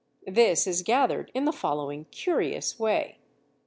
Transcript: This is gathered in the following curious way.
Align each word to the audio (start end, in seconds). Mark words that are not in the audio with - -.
This 0.25 0.65
is 0.65 0.81
gathered 0.81 1.29
in 1.35 1.45
the 1.45 1.51
following 1.53 2.05
curious 2.05 2.79
way. 2.79 3.19